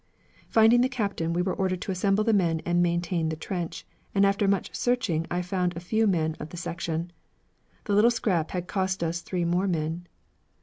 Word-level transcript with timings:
Finding 0.49 0.81
the 0.81 0.89
captain, 0.89 1.31
we 1.31 1.43
were 1.43 1.53
ordered 1.53 1.79
to 1.81 1.91
assemble 1.91 2.23
the 2.23 2.33
men 2.33 2.59
and 2.65 2.81
maintain 2.81 3.29
the 3.29 3.35
trench, 3.35 3.85
and 4.15 4.25
after 4.25 4.47
much 4.47 4.75
searching 4.75 5.27
I 5.29 5.43
found 5.43 5.77
a 5.77 5.79
few 5.79 6.07
men 6.07 6.35
of 6.39 6.49
the 6.49 6.57
section. 6.57 7.11
The 7.83 7.93
little 7.93 8.09
scrap 8.09 8.49
had 8.49 8.65
cost 8.67 9.03
us 9.03 9.21
three 9.21 9.45
more 9.45 9.67
men. 9.67 10.07